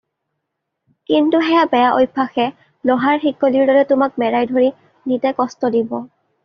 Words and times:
কিন্তু 1.09 1.41
সেই 1.49 1.59
বেয়া 1.75 1.91
অভ্যাসে 1.99 2.47
লোহাৰ 2.91 3.23
শিকলিৰ 3.27 3.71
দৰে 3.73 3.85
তোমাক 3.95 4.19
মেৰাই 4.25 4.53
ধৰি 4.55 4.75
নিতে 5.13 5.39
কষ্ট 5.43 5.75
দিব 5.79 5.97